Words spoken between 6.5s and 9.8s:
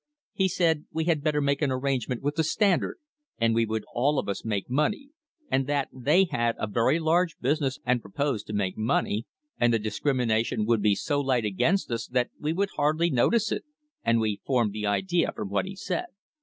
a very large business and proposed to make money, and the